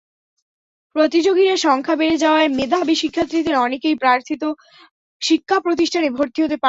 [0.95, 4.43] প্রতিযোগীর সংখ্যা বেড়ে যাওয়ায় মেধাবী শিক্ষার্থীদের অনেকেই প্রার্থিত
[5.21, 6.59] শিক্ষাপ্রতিষ্ঠানে ভর্তি হতে পারেনি।